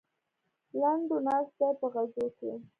لنډو 0.79 1.17
ناست 1.27 1.53
دی 1.59 1.69
په 1.79 1.87
خزو 1.93 2.27
کې. 2.37 2.51